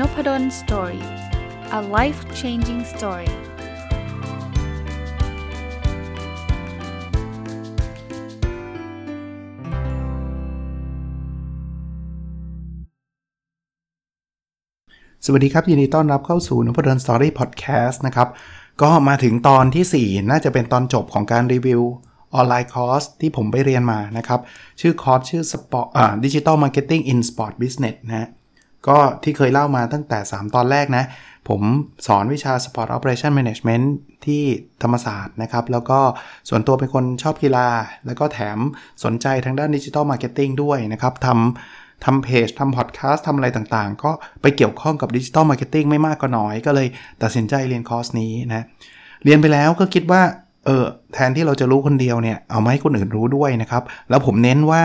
[0.00, 1.04] Nopadol Story
[1.78, 3.30] a life changing story
[15.24, 18.28] สวัสดีครับ ยินดีต้อนรับเข้าสู่นพดล Story Podcast นะครับ
[18.82, 21.82] ก็มาถึงตอนที่ 4 น่าจะเป็นตอนจบของการรีวิว
[22.34, 24.40] ออนไลน์คอร์สที่ผมไปเรียนมานะครับ
[24.80, 28.28] ชื่อคอร์สชื่อ Sport อ่า Digital Marketing in Sport Business นะ
[28.88, 31.04] ก็ที่เคยเล่ามาตั้งแต่ 3 ตอนแรกนะ
[31.48, 31.62] ผม
[32.06, 33.86] สอนวิชา Sport Operation Management
[34.26, 34.42] ที่
[34.82, 36.00] ธรรมศาสตร์นะครับ แล้วก็
[36.48, 37.68] ส่วนตัวเป็นคนชอบกีฬา
[38.06, 38.58] แล้วก็แถม
[39.04, 44.10] สนใจทางด้าน digital marketing ด้วยนะครับทำทำเพจทำพอดแคสต์ทำอะไรต่างๆ ก็
[44.42, 46.88] ไปเกี่ยวข้องกับ digital marketing ไม่มากก็น้อย ก็เลย
[47.22, 48.64] ตัดสินใจเรียนคอร์สนี้นะ
[49.24, 50.22] เรียนไปแล้วก็คิดว่า
[50.66, 50.84] เออ
[51.14, 54.82] แทนที่เราจะรู้คนเดียวเนี่ยเอามาให้คนอื่นรู้ด้วยนะครับ แล้วผมเน้นว่า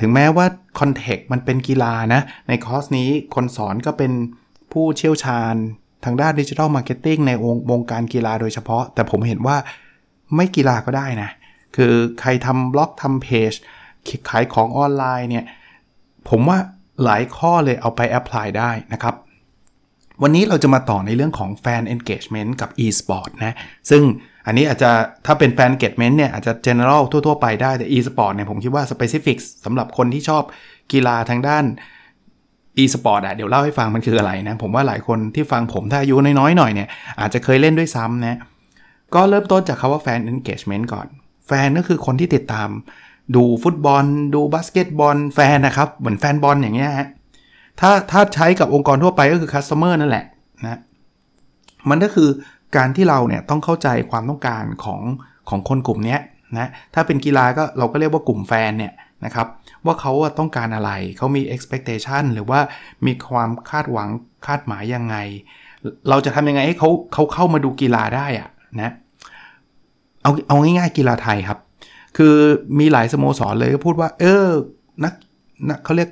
[0.00, 0.46] ถึงแม้ว่า
[0.78, 4.12] context มันเป็นกีฬานะ ในคอร์สนี้คนสอนก็เป็น
[4.72, 5.54] ผู้เชี่ยวชาญ
[6.04, 7.32] ทางด้าน digital marketing ใน
[7.70, 9.56] วงการกีฬาโดยเฉพาะ แต่ผมเห็นว่า
[10.34, 11.30] ไม่กีฬาก็ได้นะ
[11.76, 13.52] คือใครทำบล็อกทำเพจ
[14.28, 15.44] ขายของออนไลน์เนี่ย
[16.28, 16.58] ผมว่า
[17.04, 19.14] หลายข้อเลยเอาไป apply ได้นะครับ
[20.22, 23.54] วันนี้เราจะมาต่อในเรื่องของแฟน engagement กับ e-sport นะ
[23.90, 24.02] ซึ่ง
[24.46, 24.90] อันนี้อาจจะ
[25.26, 30.42] ถ้าเป็น fan engagement เนี่ยอาจจะ general ทั่ว ๆ ไปได้แต่ e-sport เนี่ยผมคิดว่า specific สำหรับคนที่ชอบ
[30.92, 31.64] กีฬาทางด้าน
[32.82, 36.88] e-sport อะเดี๋ยวเล่าให้ฟังมันคืออะไรนะ ผมว่าหลายคนที่ฟังผมถ้าอายุน้อยๆหน่อยเนี่ย
[37.20, 38.38] อาจจะเคยเล่นด้วยซ้ำนะ
[39.14, 41.06] ก็เริ่มต้นจากคาว่าแฟน engagement ก่อน
[41.46, 42.68] แฟนก็คือคนที่ติดตาม
[43.36, 47.08] ดูฟุตบอล ดูบาสเกตบอลแฟนนะครับเหมือนแฟนบอลอย่างเงี้ยฮะ
[47.80, 50.24] ถ้าถ้าใช้กับองค์กรทั่วไปก็คือ customer นั่นแหละ
[50.64, 50.80] นะ
[51.90, 52.28] มันก็คือ
[52.76, 55.00] การที่เราเนี่ยต้องเข้าใจความต้องการของ
[55.48, 56.18] ของคนกลุ่มนี้
[56.58, 58.92] นะถ้าเป็นกีฬาก็เราก็เรียกว่ากลุ่มแฟนเนี่ย
[59.24, 59.46] นะครับ
[59.84, 62.60] ว่าเขาต้องการอะไรเขามี expectation หรือว่า
[63.06, 64.08] มีความคาดหวัง
[64.46, 65.16] คาดหมายยังไง
[66.10, 68.48] เราจะทำยังไงให้เขาเขาเข้ามาดูกีฬาได้อะ
[68.80, 68.92] นะ
[70.22, 71.58] เอาเอาง่ายๆกีฬาไทยครับ
[72.16, 72.34] คือ
[72.78, 74.46] มีหลายสโมสรเลยก็พูดว่า เออ
[75.04, 75.14] นัก
[75.68, 76.10] นักเขาเรียก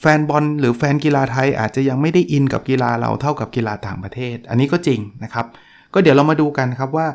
[0.00, 5.46] แฟนบอลหรือแฟนกีฬาไทยอาจจะยังไม่ได้อินกับกีฬาเราเท่ากับกีฬาต่างประเทศ อันนี้ก็จริงนะครับ
[5.94, 7.08] ก็เดี๋ยวเรามาดูกันครับว่า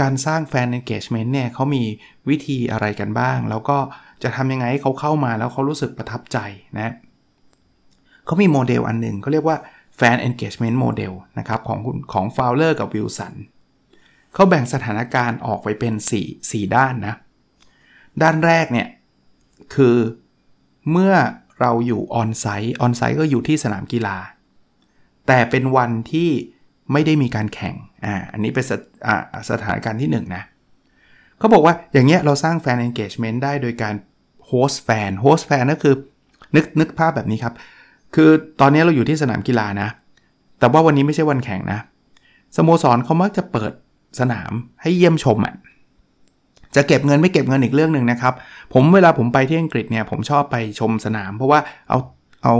[0.00, 1.82] การสร้างแฟน engagement เนี่ยเขามี
[2.28, 3.78] วิธีอะไรกันบ้าง แล้วก็
[4.22, 6.38] จะทำยังไงให้เขาเข้ามาแล้วเขารู้สึกประทับใจ
[6.78, 6.94] นะ
[8.26, 9.58] เขามีโมเดลอันหนึ่งเขาเรียกว่า
[9.96, 11.78] แฟน engagement model นะครับของ
[12.12, 13.34] ของฟาวเลอร์กับวิลสัน
[14.34, 15.94] เขาแบ่งสถานการณ์ออกไปเป็น
[16.24, 17.14] 4 4 ด้านนะ
[18.22, 18.88] ด้านแรกเนี่ย
[19.74, 19.96] คือ
[20.90, 21.14] เมื่อ
[21.60, 24.16] เราอยู่ on-site on-site ก็อยู่ที่สนามกีฬา
[25.26, 26.30] แต่เป็นวันที่
[26.92, 27.74] ไม่ได้มีการแข่ง
[28.04, 28.72] อ่าอันนี้เป็นส
[29.50, 30.42] สถานการณ์ที่1นนะ
[31.38, 33.94] เขาบอกว่าอย่างเงี้ยเราสร้างแฟน engagement ได้โดยการ
[34.46, 35.94] host fan host fan ก็คือ
[36.56, 37.54] นึกนึกภาพแบบนี้ครับ
[38.14, 38.30] คือ
[38.60, 39.88] ตอนนี้เราอยู่ที่สนามกีฬานะ
[40.58, 41.80] แต่ว่าวันนี้ไม่ใช่วันแข่งนะ
[42.56, 43.72] สโมสรเขามักจะเปิด
[44.20, 44.52] สนาม
[44.82, 45.54] ให้เยี่ยมชมอะ
[46.76, 48.34] จะเก็บเงินไม่เก็บเงินอีกเรื่องหนึ่งนะครับ
[48.72, 51.98] ผมเวลาผมไปที่อังกฤษเนี่ยผมชอบไปชมสนาม เพราะว่าเอา
[52.44, 52.54] เอา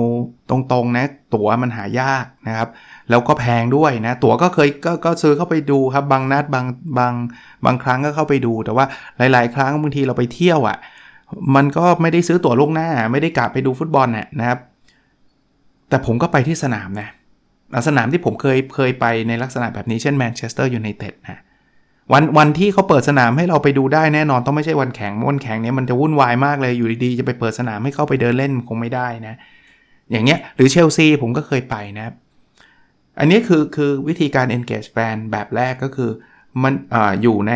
[0.50, 1.04] ตรงๆนะ
[1.34, 2.68] ตั๋วมันหายากนะครับ
[3.10, 6.66] แล้วก็แพงด้วยนะ ตั๋วก็เคยกก็ซื้อเข้าไปดูครับบางนัดบาง
[6.98, 7.14] บาง
[7.64, 8.84] บางครั้งก็เข้าไปดู แต่ว่า
[9.18, 10.76] หลาย ๆ ครั้งบางทีเราไปเที่ยวอะ่ะ
[11.54, 14.58] มันก็ไม่ได้ซื้อตั๋วล่วงหน้า ไม่ได้กะไปดูฟุตบอลน่ะนะครับ
[15.88, 17.08] แต่ผมก็ไปที่สนามนะ
[17.88, 21.40] สนามที่ผมเคยเคยไปในลักษณะแบบนี้เช่นแมนเชสเตอร์ยูไนเต็ดนะ
[22.12, 29.34] วันวันที่เขาเปิดสนามให้เราไปดูได้แน่นอนต้องไม่ใช่วันแข่งวันแข่งเนี้ยมันจะวุ่นวายมากเลยอยู่ดีๆ จะไปเปิดสนามให้เข้าไปเดินเล่นคงไม่ได้นะ
[30.10, 32.14] อย่างเงี้ยหรือเชลซีผมก็เคยไปนะครับ
[33.18, 36.10] อันนี้คือคือวิธีการ engage fan แบบแรกก็คือ
[36.62, 37.52] มันออยู่ใน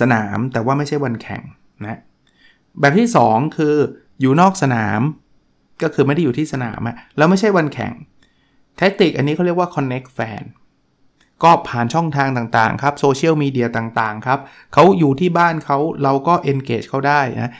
[0.00, 1.42] สนามแต่ว่าไม่ใช่วันแข่ง
[1.82, 2.00] นะ
[2.80, 3.74] แบบที่ 2 คือ
[4.20, 5.00] อยู่นอกสนาม
[5.82, 7.92] ก็คือไม่ได้อยู่ที่สนามอะแล้วไม่ใช่วันแข่ง
[8.78, 10.44] แทคติกอันนี้เขาเรียกว่า connect fan
[11.42, 14.40] ก็ผ่านช่องทางต่างๆ ครับโซเชียลมีเดียต่างๆ ครับ
[14.74, 17.52] เขาอยู่ที่บ้านเขาเราก็ engage เขาได้นะ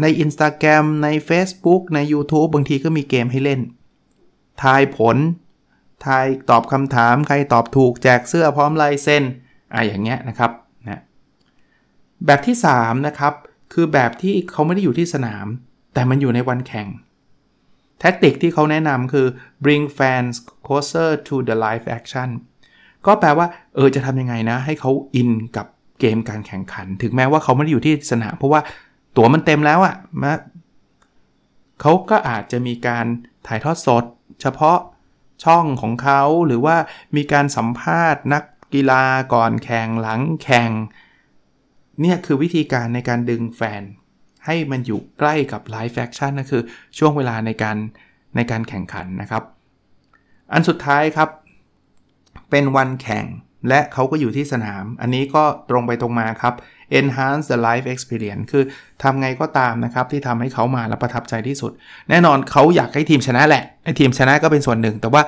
[0.00, 3.60] ใน Instagram ใน Facebook ใน YouTube บางทีก็มีเกมให้เล่น
[4.62, 5.16] ทายผล
[6.06, 9.24] ทายตอบคำถามใครตอบถูกแจกเสื้อพร้อมลายเซ็น
[9.72, 10.50] อะอย่างเงี้ยนะครับ
[10.88, 11.02] นะ
[12.26, 13.32] แบบที่ 3 นะครับ
[13.72, 15.46] คือแบบที่เขาไม่ได้อยู่ที่สนาม
[15.94, 16.88] แต่มันอยู่ในวันแข่ง
[18.00, 19.26] แท็กติกที่เขาแนะนำคือ
[19.64, 20.34] bring fans
[20.66, 22.28] closer to the live action
[23.06, 25.66] ก็แปลว่า เออจะทำยังไงนะ ให้เขาอินกับ
[26.00, 28.60] เกมการแข่งขัน ถึงแม้ว่าเขาไม่ได้อยู่ที่สนาม เพราะว่า
[29.16, 30.32] ตั๋วมันเต็มแล้วอะ่ะมา
[31.80, 33.06] เขาก็อาจจะมีการ
[33.46, 34.04] ถ่ายทอดสด
[34.40, 34.78] เฉพาะ
[35.44, 36.76] ช่องของเขาหรือว่า
[37.16, 39.04] มีการสัมภาษณ์นักกีฬา
[39.34, 40.70] ก่อนแข่งหลังแข่ง
[42.00, 43.82] เนี่ยคือวิธีการในการดึงแฟน
[44.46, 46.62] ให้มันอยู่ใกล้กับไลฟ์แฟคชั่นก็คือ
[46.98, 47.76] ช่วงเวลาในการ
[48.36, 49.42] ในการแข่งขันนะครับ
[50.52, 51.28] อันสุดท้ายครับ
[52.50, 53.24] เป็นวันแข่ง
[53.68, 56.54] และเขาก็อยู่ที่สนาม อันนี้ก็ตรงไปตรงมาครับ
[56.98, 58.64] enhance the life experience คือ
[59.02, 61.72] ทำไงก็ตามนะครับ ที่ทำให้เขามาแล้วประทับใจที่สุด
[62.10, 65.22] แน่นอนเขาอยากให้ทีมชนะแหละไอ้ทีมชนะก็เป็นส่วนหนึ่ง แต่ว่า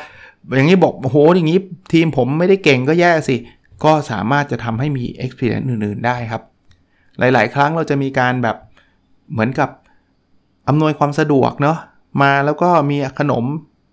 [0.55, 1.59] อย่างนี้บอกโอ้โหอย่างนี้
[1.93, 3.37] ทีมผมไม่ได้เก่งก็แย่สิ
[3.85, 6.43] ก็สามารถจะทำให้มี experience อื่น ๆ ได้ครับ
[7.19, 8.57] หลาย ๆ ครั้งเราจะมีการแบบ
[9.33, 9.71] เหมือนกับ
[10.69, 11.79] อำนวยความสะดวกเนาะ
[12.23, 13.45] มาแล้วก็มีขนม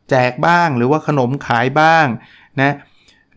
[0.09, 2.05] แจกบ้าง หรือว่าขนมขายบ้าง
[2.61, 2.75] นะ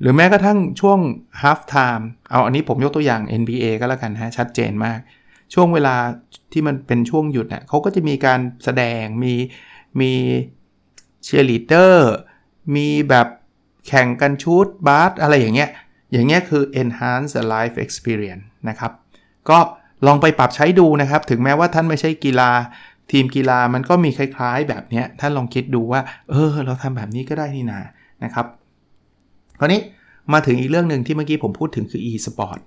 [0.01, 0.99] หรือแม้กระทั่งช่วง
[1.43, 4.99] half time เอาอันนี้ผมยกตัวอย่าง NBA ก็แล้วกันฮะชัดเจนมาก
[5.55, 5.97] ช่วงเวลา
[6.53, 9.35] ที่มันเป็นช่วงหยุดเนะ่ยเขาก็จะมีการแสดงมี
[10.01, 10.13] มี
[11.25, 12.13] เชียร์ลีดเดอร์
[12.77, 13.29] มีแบบ
[13.87, 15.71] แข่งกันชู้ตบาสอะไรอย่างเงี้ย
[16.13, 18.93] อย่างเงี้ยคือ enhance the live experience นะครับ
[19.51, 19.59] ก็
[20.07, 22.51] ลองไปปรับใช้ดูนะครับ ถึงแม้ว่าท่านไม่ใช่กีฬา
[23.13, 26.01] ทีมกีฬามันก็มีคล้ายๆ แบบเนี้ยท่านลองคิดดูว่า
[26.31, 27.81] เออ เราทำแบบนี้ก็ได้นี่นา
[28.25, 28.47] นะครับ
[29.59, 29.81] คราวนี้
[30.33, 32.59] มาถึงอีกเรื่องหนึ่งที่เมื่อกี้ผมพูดถึงคือ e-sport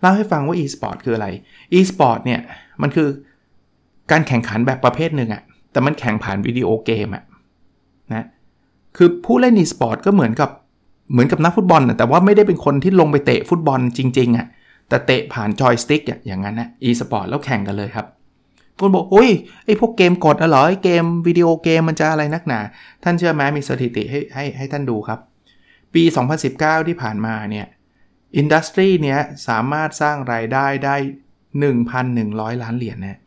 [0.00, 1.28] เล่าให้ฟังว่า e-sport คืออะไร
[1.78, 2.40] e-sport เนี่ย
[2.82, 3.08] มันคือ
[4.10, 5.42] การแข่งขันแบบประเภทหนึ่งอะ
[5.72, 7.24] แต่มันแข่งผ่านวิดีโอเกมอะ
[8.14, 8.26] นะ
[8.96, 10.50] คือผู้เล่น e-sport ก็เหมือนกับ
[11.12, 14.46] เหมือนกับนักฟุตบอลนะแต่ว่าไม่ได้เป็นคนที่ลงไปเตะฟุตบอลจริงๆอะ
[14.88, 18.06] แต่เตะผ่านจอยสติ๊กอย่างนั้นนะ e-sport แล้วแข่งกันเลยครับ
[18.80, 19.30] คนบอกโอ้ย
[19.64, 22.60] ไอพวกเกมกดอะเหรอไอเกมวิดีโอเกมมันจะอะไรนักหนา
[23.04, 25.18] ท่านเชื่อไหมมีสถิติให้ให้ให้ท่านดูครับ
[25.94, 26.02] ปี
[26.46, 27.66] 2019 ที่ผ่านมาเนี่ย
[28.36, 30.96] industry เนี้ยสามารถสร้างรายได้ได้
[31.80, 33.18] 1,100 ล้านเหรียญนะ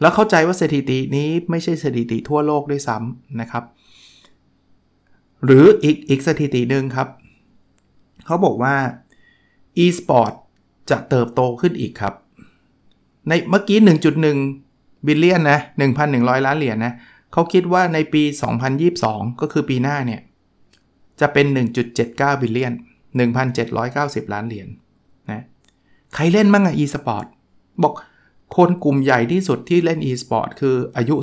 [0.00, 3.64] แล้วเข้าใจว่าสถิตินี้ไม่ใช่สถิติทั่วโลกด้วยซ้ำนะครับ
[5.44, 7.08] หรืออีกอีกสถิติหนึ่งครับ
[8.26, 8.74] เขาบอกว่า
[9.84, 10.32] e-sport
[10.90, 12.14] จะเติบโตขึ้นอีกครับ
[13.28, 13.78] ในเมื่อกี้
[14.42, 15.60] 1.1 billion นะ
[16.02, 16.92] 1,100 ล้านเหรียญนะ
[17.32, 18.22] เขาคิดว่าในปี
[18.82, 20.20] 2022 ก็คือปีหน้าเนี่ย
[21.20, 21.46] จะเป็น
[21.94, 22.72] 1.79 บิลเลียน
[23.52, 25.44] 1,790 ล้านเหรียญนนะ
[26.14, 27.26] ใครเล่นบ้างอะ e-sport
[27.82, 27.94] บอก
[28.56, 31.14] คนกลุ่มใหญ่ที่สุดที่เล่น e-sport คืออายุ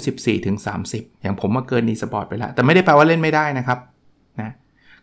[0.57, 3.79] 14-30 อย่างผมมาเกิน e-sport ไปแล้ว แต่ไม่ได้แปลว่าเล่นไม่ได้นะครับ
[4.41, 4.51] นะ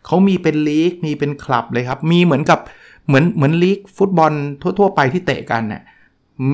[0.05, 2.59] เขามีเป็นลีก มีเป็นคลับเลยครับ มีเหมือนกับ
[3.07, 4.31] เหมือนเหมือนลีกฟุตบอล
[4.61, 5.81] ทั่ว ๆ ไปที่เตะกันนะ่ย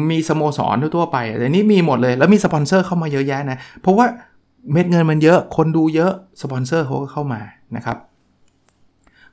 [0.09, 4.05] มีสโมสรทั่วๆไปแต่นี้มีหมดเลยแล้วมีสปอนเซอร์เข้ามาเยอะแยะนะ เพราะว่า
[4.71, 6.11] เม็ดเงินมันเยอะ คนดูเยอะ
[6.41, 7.41] สปอนเซอร์เขาก็เข้ามา
[7.75, 7.97] นะครับ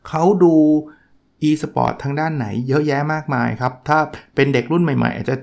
[0.08, 0.54] เขาดู
[1.48, 3.98] e-sport ทางด้านไหนเยอะแยะมากมายครับ ถ้า
[4.34, 5.36] เป็นเด็กรุ่นใหม่ๆ อาจจะ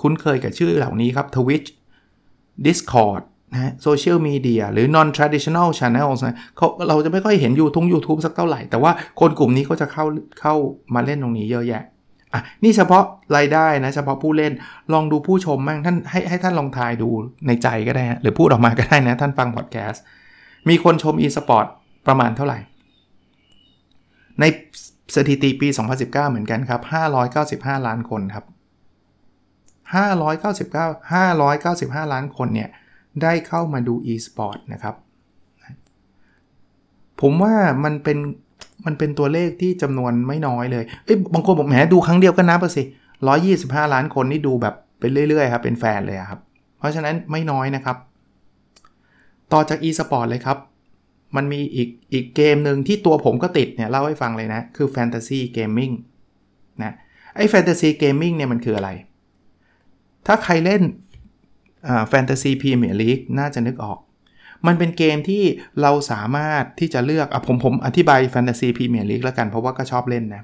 [0.00, 1.68] คุ้นเคยกับชื่อเหล่านี้ครับ Twitch
[2.66, 3.22] Discord
[3.52, 10.04] นะโซเชียลมีเดียหรือ non traditional channels นะเขาเราจะไม่ค่อยเห็น YouTube YouTube สักเท่าไหร่ แต่ว่าคนกลุ่มนี้เขาจะเข้า
[10.40, 10.54] เข้า
[10.94, 11.82] มาเล่นตรงนี้เยอะแยะ
[12.32, 13.04] อะนี่เฉพาะ
[13.36, 14.52] รายได้นะ เฉพาะผู้เล่น
[14.92, 17.08] ลองดูผู้ชมบ้างท่านให้ให้ท่านลองทายดู
[17.46, 20.02] ในใจก็ได้ หรือพูดออกมาก็ได้นะ ท่านฟังพอดแคสต์
[20.68, 21.66] มีคนชม e-sport
[22.06, 22.58] ประมาณเท่าไหร่
[24.40, 24.44] ใน
[25.16, 26.80] สถิติปี 2019 เหมือนกันครับ
[27.34, 28.44] 595 ล้านคนครับ
[29.94, 32.68] 599 595 ล้านคนเนี่ย
[33.22, 34.94] ได้เข้ามาดู e-sport นะครับ
[37.20, 37.54] ผมว่า
[37.84, 38.18] มันเป็น
[38.86, 42.82] มันเป็นตัวเลขที่จำนวนไม่น้อยเลย เอ้ยบางคนบอกแหมดูครั้งเดียวก็นับไปสิ
[43.38, 46.40] 125 ล้านคนนี่ดูแบบไปเรื่อยๆครับ เป็นแฟนเลยครับ
[46.78, 47.96] เพราะฉะนั้นไม่น้อยนะครับ
[49.52, 50.58] ต่อจาก e-sport เลยครับ
[51.36, 55.94] มันมีอีกอีกเกมหนึ่งที่ตัวผมก็ติดเนี่ย เล่าให้ฟังเลยนะ คือ Fantasy Gaming
[56.82, 56.92] นะ
[57.36, 58.90] ไอ้ Fantasy Gaming เนี่ยมันคืออะไร
[60.26, 60.82] ถ้าใครเล่น
[62.08, 63.98] แฟนตาซีพรีเมียร์ลีกน่าจะนึกออก
[64.66, 65.42] มันเป็นเกมที่
[65.82, 70.42] เราสามารถที่จะเลือกอะผมผมอธิบายแฟนตาซีพรีเมียร์ลีกแล้วกัน เพราะว่าก็ชอบเล่นนะ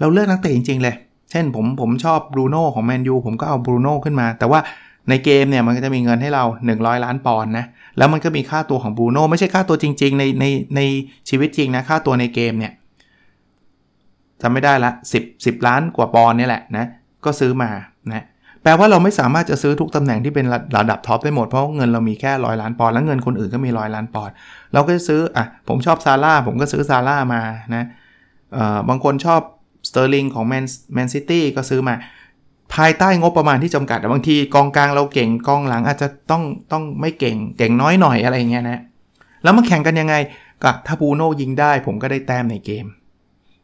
[0.00, 0.96] เราเลือกนักเตะจริง ๆ เลย
[1.30, 4.60] เช่นผมผมชอบบรูโน่ของแมนยูผมก็เอาบรูโน่ขึ้นมา แต่ว่า
[5.08, 6.44] ในเกมเนี่ยมันก็จะมีเงินให้เรา
[6.74, 7.66] 100 ล้านปอนด์นะ
[7.98, 10.44] แล้วมันก็มีค่าตัวของบรูโน่ไม่ใช่ค่าตัวจริง ๆ ในใน
[10.76, 10.80] ใน
[11.28, 12.72] ชีวิตจริงนะ ค่าตัวในเกมเนี่ย
[14.40, 16.86] จำไม่ได้ละ 10 10 ล้านกว่าปอนด์นี่แหละนะ
[17.24, 17.70] ก็ซื้อมา
[18.12, 18.24] นะ
[18.62, 20.46] แปลว่าเราไม่สามารถจะซื้อทุกตำแหน่งที่เป็น
[20.76, 24.34] ระดับท็อปได้หมด เพราะเงินเรามีแค่ร้อยล้านปอนด์แล้วเงินคนอื่นก็มีร้อยล้านปอนด์
[24.72, 27.42] เราก็จะซื้ออะผมชอบซาลาห์ผมก็ซื้อซาลาห์มา
[27.74, 27.84] นะ
[28.54, 29.40] เอ่อบางคนชอบ
[29.88, 31.94] สเตอร์ลิงของแมนแมนซิตี้ก็ซื้อมา
[32.74, 36.42] ภายใต้งบประมาณที่จำกัดบางทีกองกลางเราเก่งกองหลังอาจจะต้อง
[36.72, 38.80] ต้องไม่เก่งเก่งน้อยหน่อยอะไรเงี้ยนะ
[39.42, 40.14] แล้วมาแข่งกันยังไง
[40.62, 42.86] ก็ถ้าบรูโน่ยิงได้ ผมก็ได้แต้มในเกม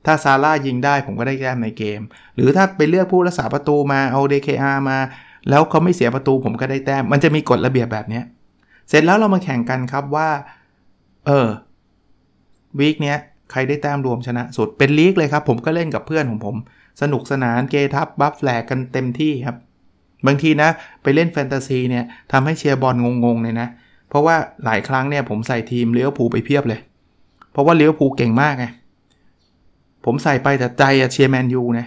[0.07, 2.01] ถ้าซาลาห์ยิงได้ผมก็ได้แต้มในเกม
[2.35, 4.99] หรือถ้าไปเลือกผู้รักษาประตูมาเอา เดเคอา มา
[5.49, 8.21] แล้วเขาไม่เสียประตูผมก็ได้แต้ม มันจะมีกฎระเบียบแบบนี้
[8.89, 10.29] เสร็จแล้วเรามาแข่งกันครับว่า
[11.27, 11.49] เออ
[12.79, 13.19] week เนี้ย
[13.51, 16.57] ใครได้แต้มรวมชนะสุดเป็นลีกเลยครับ ผมก็เล่นกับเพื่อนของผม
[17.01, 19.57] สนุกสนานเกทับบลัฟแหลกกันเต็มที่ครับ
[20.27, 20.71] บางทีนะ
[21.03, 23.69] ไปเล่นแฟนตาซีเนี่ยทำให้เชียร์บอลงงๆเลยนะ
[24.09, 26.81] เพราะว่าหลายครั้งเนี่ยผมใส่ทีมลิเวอร์พูลไปเพียบเลย
[27.53, 28.67] เพราะว่าลิเวอร์พูลเก่งมากไง
[30.05, 31.87] ผมใส่ไปแต่ใจอะเชียร์แมนยูนะ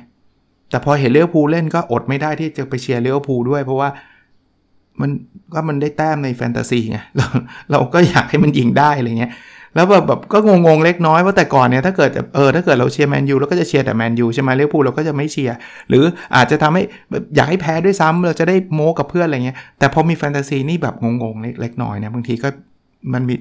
[0.69, 3.89] แต่พอเห็นลิเวอร์พูลเล่นก็อดไม่ได้ที่จะไปเชียร์ลิเวอร์พูลด้วย เพราะว่า
[5.01, 5.11] มัน
[5.53, 7.27] ก็มันได้แต้มในแฟนตาซีไงเรา
[7.71, 9.31] เราก็อยากให้มันยิงได้อะไรเงี้ย
[9.75, 15.55] แล้วแบบแบบก็งงๆเล็กน้อยเพราะแต่ก่อนเนี่ยถ้าเกิดเออถ้าเกิดเราเชียร์แมนยูเราก็จะเชียร์แต่แมนยูใช่ไหมลิเวอร์พูลเราก็จะไม่เชียร์
[15.89, 16.03] หรือ
[16.35, 16.83] อาจจะทำให้
[17.35, 22.49] อยากให้แพ้ด้วยซ้ำเราจะได้โม้กับเพื่อนอะไรเงี้ยแต่พอมีแฟนตาซีนี่แบบงงๆเล็กน้อยเนี่ยบางทีก็
[23.13, 23.35] มันมี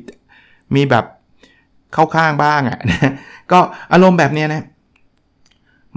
[0.75, 1.05] มีแบบ
[1.95, 2.79] เข้าข้างบ้างอะ่ะ
[3.53, 3.59] ก็
[3.93, 4.63] อารมณ์แบบเนี้ยนะ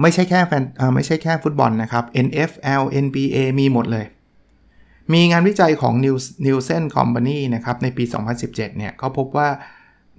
[0.02, 0.64] ไม่ใช่แค่แฟน
[0.94, 4.06] ไม่ใช่แค่ฟุตบอลนะครับ NFL NBA มีหมดเลย
[5.12, 5.94] มีงานวิจัยของ
[6.44, 9.48] Nielsen Company นะครับในปี 2017 เนี่ยเขาพบว่า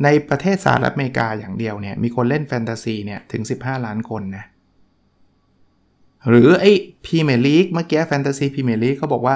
[0.04, 4.46] ในประเทศสหรัฐอเมริกาอย่างเดียวเนี่ยมีคนเล่นแฟนตาซีเนี่ยถึง 15 ล้านคนนะ
[6.30, 6.72] หรือไอ้
[7.06, 9.36] พรีเมียร์ลีกเมื่อกี้แฟนตาซีพรีเมียร์ลีกเขาบอกว่า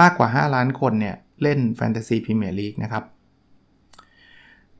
[0.00, 3.04] มากกว่า 5 ล้านคนเนี่ยเล่นแฟนตาซีพรีเมียร์ลีกนะครับ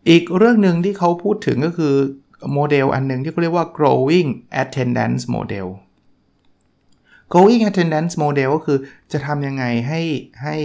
[0.09, 1.95] อีกเรื่องหนึ่งที่เขาพูดถึงก็คือ
[2.53, 4.29] โมเดลอันหนึ่งที่เขาเรียกว่า growing
[4.63, 5.69] attendance model
[7.33, 8.79] growing attendance model ก็คือ
[9.13, 10.03] จะทำยังไงให้
[10.43, 10.57] ให้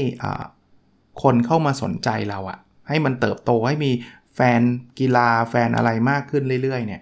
[1.23, 3.91] คนเข้ามาสนใจเราอะให้มันเติบโตให้มี
[4.37, 4.61] แฟน
[4.99, 7.01] กีฬาแฟนอะไรมากขึ้นเรื่อยๆเนี่ย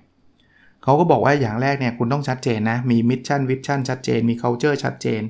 [0.83, 5.21] เขาก็บอกว่าอย่างแรกเนี่ยคุณต้องชัดเจนนะ มี mission vision ชัดเจน มี culture ชัดเจน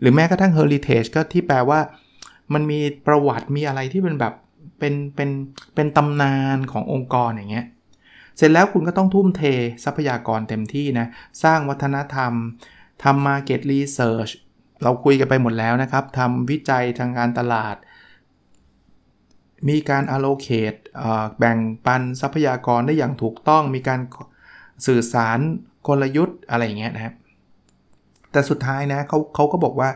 [0.00, 1.80] หรือแม้กระทั่ง heritage ก็ที่แปลว่า
[2.52, 4.34] มันมีประวัติมีอะไรที่เป็นแบบ
[4.78, 5.30] เป็นเป็น
[5.74, 7.66] เป็นตำนานขององค์กรอย่างเงี้ย
[8.36, 9.42] เสร็จแล้วคุณก็ต้องทุ่มเท
[9.84, 11.06] ทรัพยากรเต็มที่นะ
[11.42, 12.32] สร้างวัฒนธรรม
[13.02, 14.32] ทำ market research
[14.82, 17.76] เราคุยกันไปหมดแล้วนะครับทำวิจัยทางการตลาด
[19.68, 20.78] มีการ allocate
[21.38, 24.00] แบ่งปันทรัพยากรได้อย่างถูกต้อง มีการ
[24.86, 25.38] สื่อสาร
[25.86, 27.14] กลยุทธ์อะไรอย่างเงี้ยนะครับ
[28.32, 29.90] แต่สุดท้ายนะเขาเขาก็บอกว่า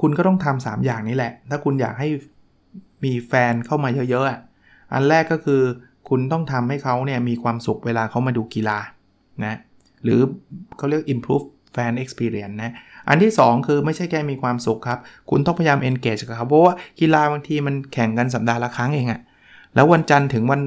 [0.00, 2.08] คุณก็ต้องทำ3อย่างนี้แหละ ถ้าคุณอยากให้
[3.04, 5.62] มีแฟนเข้ามาเยอะๆ อันแรกก็คือ
[6.08, 8.78] คุณต้องทำให้เขาเนี่ยมีความสุขเวลาเขามาดูกีฬา
[9.44, 9.58] นะ
[10.04, 10.20] หรือ
[10.76, 12.72] เขาเรียก improve fan experience นะ
[13.08, 14.98] อันที่ 2 คือไม่ใช่แค่มีความสุขครับ
[15.30, 19.20] คุณต้องพยายาม engage กับเขาเพราะว่ากีฬาบางทีมันแข่งกันสัปดาห์ละครั้งเองอะ
[19.74, 20.60] แล้ววันจันทร์ถึงวัน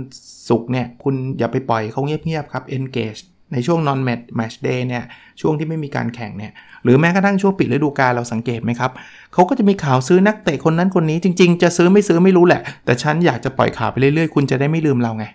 [0.50, 3.22] ศุกร์เนี่ย คุณอย่าไปปล่อยเขาเงียบๆครับ engage
[3.54, 5.04] ในช่วง non match match day เนี่ย
[5.42, 6.52] ช่วงที่ไม่มีการแข่งเนี่ย
[6.84, 8.92] หรือแม้กระทั่งช่วงปิดฤดูกาลเราสังเกตไหมครับ
[9.34, 15.26] เขาก็จะมีข่าวซื้อนักเตะคนนั้นคนนี้จริง ๆ จะซื้อไม่ซื้อไม่รู้แหละ แต่ฉันอยากจะปล่อยข่าวไปเรื่อยๆ คุณจะได้ไม่ลืมเราไง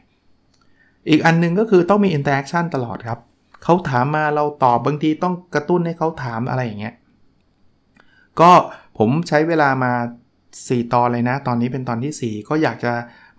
[1.10, 3.18] อีกอันนึงก็คือต้องมี interaction ตลอดครับ
[3.64, 6.94] เขาถามมาเราตอบบางทีต้องกระตุ้นให้เขาถามอะไรอย่างเงี้ย
[8.40, 8.50] ก็
[8.98, 9.92] ผมใช้เวลามา
[10.46, 12.92] 4 ตอนเลยนะ ตอนนี้เป็นตอนที่ 4 ก็อยากจะ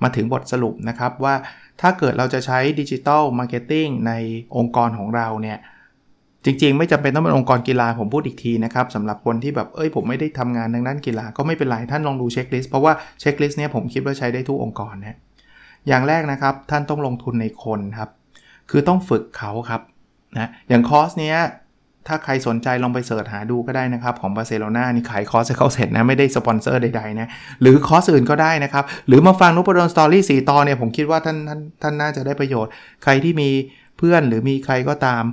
[0.03, 1.35] มาถึงบทสรุปนะครับว่า
[1.81, 4.13] ถ้าเกิดเราจะใช้ digital marketing ใน
[4.57, 5.57] องค์กรของเราเนี่ย
[6.45, 15.17] จริงๆ ไม่จำเป็นต้องเป็นองค์กรกีฬาผมพูดอีกทีนะครับสำหรับคนที่แบบเอ้ยผมไม่ได้ทำงานทางด้านกีฬาก็ไม่เป็นไรท่านลองดู checklist เพราะว่า checklist เนี่ยผมคิดว่าใช้ได้ทุกองค์กรนะ
[15.87, 18.09] อย่างแรกนะครับท่านต้องลงทุนในคนครับ
[18.69, 19.81] คือต้องฝึกเขาครับ
[20.35, 21.37] นะอย่างคอร์สเนี้ย
[22.07, 27.27] ถ้าใครสนใจลองไป search หาดูก็ได้นะครับ ของบาร์เซโลนานี่ขายคอร์สให้เขาเสร็จนะ ไม่ได้สปอนเซอร์ใดๆนะ
[27.61, 32.71] หรือคอร์สอื่นก็ได้นะครับ หรือมาฟังนพดล Story สี่ตอนเนี่ยผมคิดว่าท่านท่านท่านน่าจะได้ประโยชน์
[33.03, 33.49] ใครที่มี
[33.97, 35.23] เพื่อนหรือมีใครก็ตาม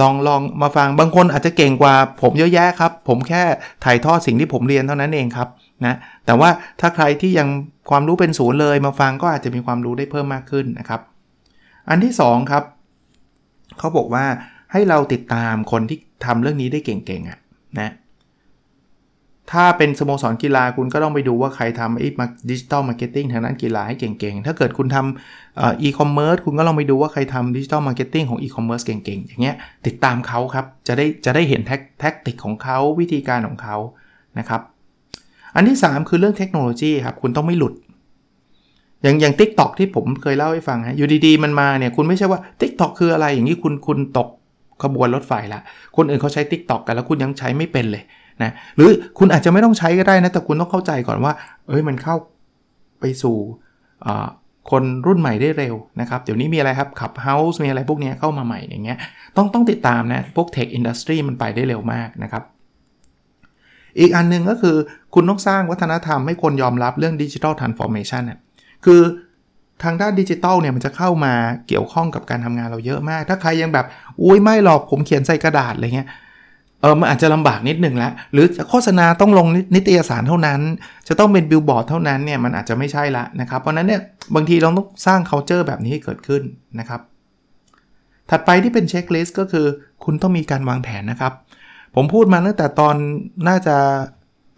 [0.00, 3.42] ลองลองมาฟังบางคนอาจจะเก่งกว่า ผมเยอะแยะครับ ผมแค่
[3.84, 5.48] ถ่ายทอดสิ่งที่ผมเรียนเท่านั้นเองครับ
[5.86, 6.50] นะแต่ว่า
[6.80, 7.48] ถ้าใครที่ยัง
[7.90, 11.00] ความรู้เป็นศูนย์เลยมาฟังก็อาจจะมีความรู้ได้เพิ่มมากขึ้นนะครับ
[11.88, 12.62] อันที่2ครับ
[13.78, 14.24] เขาบอกว่า
[14.72, 17.38] ให้เราติดตามคนที่ทำเรื่องนี้ได้เก่งๆอะ่ะ
[17.80, 17.90] นะ
[19.52, 22.08] ถ้าเป็นสโมสรกีฬาคุณก็ต้องไปดูว่าใครทำไอ้
[22.50, 29.56] digital marketing ทางด้านกีฬาได้เก่งๆ ถ้าเกิดคุณทำอีคอมเมิร์ซคุณก็ลองไปดูว่าใครทำ digital marketing ของอีคอมเมิร์ซเก่งๆ อย่างเงี้ย
[29.86, 33.76] ติดตามเขาครับ จะได้จะได้เห็นแท็กแท็กติกของเขาวิธีการของเขา
[34.38, 34.60] นะครับ
[35.54, 37.74] อันที่ 3 คือเรื่องเทคโนโลยีครับ คุณต้องไม่หลุด
[39.02, 44.28] อย่างอย่าง TikTok ที่ผมเคยเล่าให้ฟังฮะอยู่ดีๆมันมาเนี่ยคุณไม่ใช่ว่า TikTok คืออะไรอย่างนี้คุณคุณตก
[44.82, 45.60] ขบวนรถไฟละ
[45.96, 48.02] คนอื่นเขาใช้ Tik t o อกกันแล้วคุณยังใช้ไม่เป็นเลย
[48.42, 51.32] นะหรือคุณอาจจะไม่ต้องใช้ก็ได้นะ แต่คุณต้องเข้าใจก่อนว่า
[51.68, 52.16] เอ้ยมันเข้า
[53.00, 53.36] ไปสู่
[54.70, 58.98] คนรุ่นใหม่ได้เร็วนะครับ เดี๋ยวนี้มีอะไรครับ Clubhouse มีอะไรพวกนี้เข้ามาใหม่อย่างเงี้ย
[59.36, 62.42] ต้องต้องติดตามนะ พวก tech industry มันไปได้เร็วมากนะครับ
[64.00, 64.76] อีกอันนึงก็คือ
[65.14, 68.22] คุณต้องสร้างวัฒนธรรมให้คนยอมรับเรื่อง digital transformation
[68.84, 69.00] คือ
[69.84, 71.32] ทางด้านดิจิตอลเนี่ยมันจะเข้ามา
[71.68, 73.86] เกี่ยวข้องกับการทำงานเราเยอะมาก ถ้าใครยังแบบ
[74.22, 76.08] อุ้ยไม่หรอกผมเขียนใส่กระดาษอะไรเงี้ย
[76.80, 80.60] เออมันอาจจะลำบากนิดหนึ่งล้วหรือโฆษณาต้องลงนิตยสารเท่านั้น
[81.08, 84.00] จะต้องเป็นบิลบอร์ดเท่านั้นเนี่ยมันอาจจะไม่ใช่ละนะครับ เพราะนั้นเนี่ย
[84.34, 86.42] บางทีเราต้องสร้าง culture แบบนี้ให้เกิดขึ้น
[86.78, 87.00] นะครับ
[88.30, 89.66] ถัดไปที่เป็น checklist ก็คือ
[90.04, 91.32] คุณต้องมีการวางแผนนะครับ
[91.94, 92.96] ผมพูดมาตั้งแต่ตอน
[93.48, 93.76] น่าจะ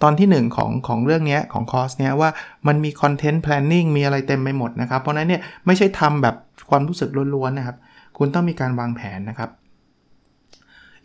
[0.02, 2.31] ตอนที่ 1 ของของเรื่องนี้ของคอร์สเนี้ยว่า
[2.67, 6.35] มันมี content planning มีอะไรเต็มไปหมดนะครับ เพราะนั้นเนี่ยไม่ใช่ทำแบบ
[6.71, 7.76] ความรู้สึกล้วนๆนะครับ
[8.19, 9.50] คุณต้องมีการวางแผนนะครับ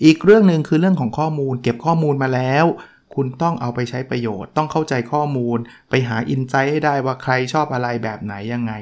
[0.05, 2.65] อีกเรื่องหนึ่งคือเรื่องของข้อมูล เก็บข้อมูลมาแล้ว
[3.15, 5.57] คุณต้องเอาไปใช้ประโยชน์ ต้องเข้าใจข้อมูล
[5.89, 8.73] ไปหา insight ให้ได้ว่าใครชอบอะไรแบบไหนยังไง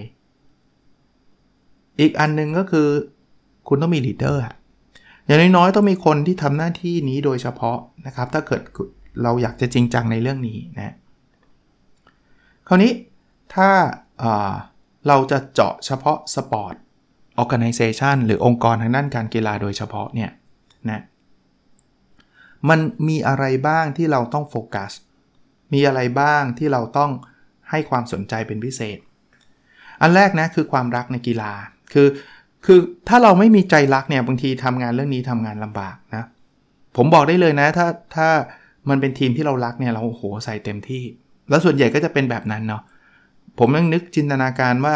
[2.00, 2.88] อีกอันนึงก็คือ
[3.68, 4.42] คุณต้องมี leader
[5.26, 8.62] อย่างน้อยๆต้องมีคนที่ทำหน้าที่นี้โดยเฉพาะนะครับ ถ้าเกิด
[9.24, 10.96] เราอยากจะจริงจังในเรื่องนี้นะ
[12.68, 12.92] คราวนี้
[13.56, 13.70] ถ้า
[15.08, 16.76] เราจะเจาะเฉพาะสปอร์ต
[17.42, 20.32] organization หรือองค์กรทางด้านการกีฬาโดยเฉพาะเนี่ย
[20.90, 21.02] นะ
[22.70, 24.92] มันมีอะไรบ้างที่เราต้องโฟกัส
[25.74, 27.12] มีอะไรบ้างที่เราต้อง
[27.70, 28.98] ให้ความสนใจเป็นพิเศษ
[30.02, 31.52] อันแรกนะคือความรักในกีฬา
[31.94, 32.08] คือ
[32.66, 36.26] คือถ้าเราไม่มีใจรักเนี่ยบางทีทำงานเรื่องนี้ทำงานลำบากนะ
[36.98, 38.30] ผมบอกได้เลยนะถ้า ถ้า
[38.90, 41.04] มันเป็นทีมที่เรารักเนี่ยเราโหใส่เต็มที่
[41.50, 42.82] แล้วส่วนใหญ่ก็จะเป็นแบบนั้นเนาะ
[43.60, 44.96] ผมยังนึกจินตนาการว่า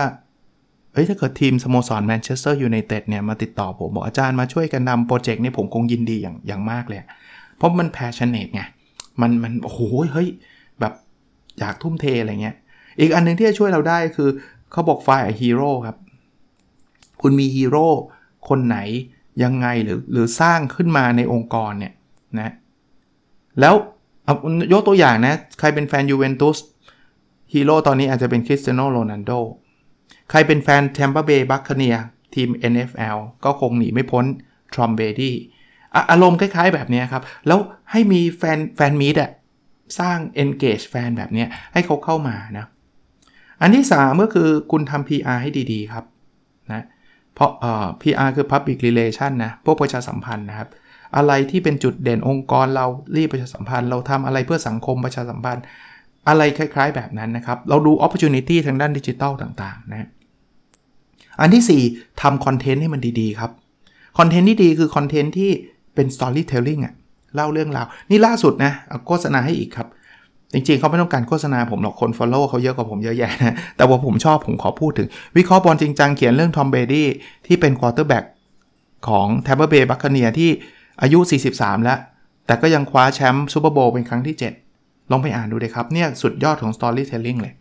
[0.94, 7.00] เฮ้ยถ้าเกิดทีมสโมสรแมนเชสเตอร์ยูไนเต็ดเนี่ยมาติดต่อผมบอกอาจารย์มาช่วยกันนำโปรเจกต์นี้ผมคงยินดีอย่างอย่างมากเลย
[7.58, 8.62] เพราะมัน passionate ไง
[9.22, 9.80] มันมันโอ้โห
[10.13, 10.30] เฮ้ย
[10.80, 10.94] แบบ
[11.60, 12.56] อยากทุ่มเทอะไรเงี้ย
[13.00, 14.30] อีกอันนึงที่จะช่วยเราได้คือ
[14.72, 15.98] เขาบอก find hero ครับ
[17.22, 17.88] คุณมีฮีโร่
[18.50, 18.77] คนไหน
[19.44, 21.94] ยังไงหรือหรือสร้างขึ้นมาในองค์กรเนี่ย
[22.39, 22.51] นะ
[23.62, 23.74] แล้ว
[24.74, 26.58] ยกตัวอย่างนะ ใครเป็นแฟนยูเวนตุส
[27.54, 29.32] ฮีโร่ตอนนี้อาจจะเป็นคริสเตียโนโรนัลโด
[30.30, 31.96] ใครเป็นแฟน Tampa Bay Buccaneers
[32.36, 34.26] ทีม NFL ก็คงหนีไม่พ้น
[34.74, 35.36] ทอมเบรดี้
[36.12, 37.60] อารมณ์คล้าย ๆ แบบนี้ครับ แล้ว
[37.92, 39.32] ให้มีแฟน fan meet อะ
[40.00, 42.66] สร้าง engage แฟนแบบนี้ให้เขาเข้ามานะ
[43.62, 46.06] อันที่ 3 ก็คือคุณทำ PR ให้ดี ๆ ครับ
[46.72, 46.84] นะ
[47.34, 50.70] เพราะเอ่อ PR คือ Public Relation นะ พวกประชาสัมพันธ์นะครับ
[51.18, 55.64] อะไรที่เป็นจุดเด่นองค์กรเรารีบประชาสัมพันธ์ เราทำอะไรเพื่อสังคมประชาสัมพันธ์
[56.28, 60.10] อะไรคล้าย ๆ แบบนั้นนะครับ เราดู opportunity ทางด้านดิจิทัลต่างๆนะ
[61.42, 63.51] อันที่ 4ทำคอนเทนต์ให้มันดีๆครับ
[64.18, 65.51] คอนเทนต์ที่ดีคือคอนเทนต์ที่
[65.96, 66.94] เป็น storytelling อะ
[67.36, 68.72] เล่าเรื่องราว นี่ล่าสุดนะ
[69.08, 69.88] โฆษณาให้อีกครับ
[70.54, 77.08] จริงๆ เขาไม่ต้องการโฆษณาผมหรอกคน Follow เขาเยอะกว่าผมเยอะแยะนะ แต่ว่าผมชอบผมขอพูดถึง วิเคราะห์บอลจริงจังเขียนเรื่องทอมเบรดี้
[77.48, 78.25] ที่เป็น quarterback
[79.08, 80.50] ของ Tampa Bay Buccaneers ที่
[81.01, 81.20] อายุ
[81.53, 82.00] 43 แล้ว
[82.46, 84.36] แต่ก็ยังคว้าแชมป์ซูเปอร์โบวล์เป็นครั้งที่
[84.72, 87.53] 7 ลองไปอ่านดูเลยครับ เนี่ยสุดยอดของ storytelling เลย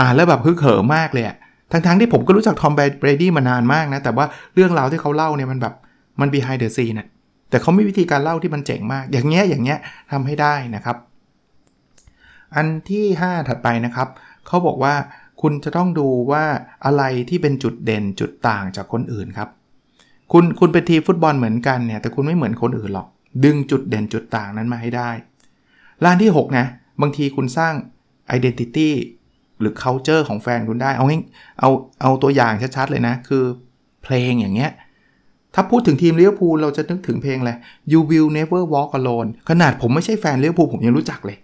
[0.00, 1.24] อ่านแล้วแบบฮึกเหิมมากเลย
[1.72, 5.74] ทั้งๆที่ผมก็รู้จักทอมเบรดี้มานานมากนะ แต่ว่าเรื่องราวที่เขาเล่าเนี่ยมันแบบ
[6.20, 7.08] มัน behind the scene นะ
[7.50, 9.78] แต่เขามีวิธีการเล่าที่มันเจ๋งมาก อย่างเงี้ยอย่างเงี้ย
[10.12, 10.96] ทำให้ได้นะครับ
[12.54, 14.08] อันที่ 5 ถัดไปนะครับ
[14.46, 14.94] เขาบอกว่า
[15.42, 16.44] คุณจะต้องดูว่า
[16.84, 19.48] อะไรที่เป็นจุดเด่นจุดต่างจากคนอื่นครับ
[20.32, 23.08] คุณคุณเป็นทีฟุตบอลเหมือนกันเนี่ยแต่คุณไม่เหมือนคนอื่นหรอก
[23.44, 25.10] ดึงจุดเด่นจุดต่างนั้นมาให้ได้
[26.04, 26.66] ร้านที่ 6 นะ
[27.00, 27.74] บางทีคุณสร้าง
[28.36, 28.90] identity
[29.60, 31.06] หรือ culture ของแฟนคุณได้ เอา
[31.60, 31.70] เอา
[32.02, 33.44] เอาตัวอย่างชัดๆเลยนะ คือ
[34.02, 34.70] เพลงอย่างเงี้ย
[35.54, 37.52] ถ้าพูดถึงทีมเลี้ยวภูเราจะนึกถึงเพลงอะไร
[37.92, 41.38] You will never walk alone ขนาดผมไม่ใช่แฟนเลี้ยวภูผมยังรู้จักเลย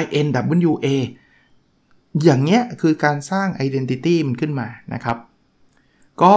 [0.00, 0.86] YNWA
[2.24, 5.16] อย่างเงี้ยคือการสร้าง Identity มันขึ้นมานะครับ
[6.22, 6.34] ก็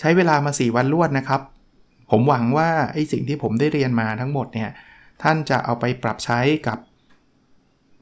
[0.00, 1.40] ใช้เวลามา 4 วันรวดนะครับ
[2.10, 4.70] ผมหวังว่าไอ้สิ่งที่ผมได้เรียนมาทั้งหมดเนี่ย
[5.22, 6.78] ท่านจะเอาไปปรับใช้กับ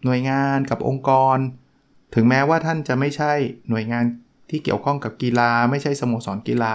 [0.05, 1.39] หน่วยงานกับองค์กร
[2.15, 3.33] ถึงแม้ว่าท่านจะไม่ใช่
[3.71, 4.05] หน่วยงาน
[4.51, 6.73] ที่เกี่ยวข้องกับกีฬา ไม่ใช่สโมสรกีฬา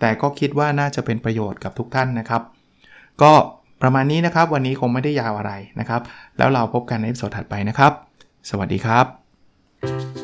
[0.00, 2.42] แต่ก็คิดว่าน่าจะเป็นประโยชน์กับทุกท่านนะครับ
[3.22, 3.32] ก็
[3.82, 6.00] ประมาณนี้นะครับ วันนี้คงไม่ได้ยาวอะไรนะครับ
[6.38, 7.92] แล้วเราพบกันในสดถัดไปนะครับ
[8.50, 10.23] สวัสดีครับ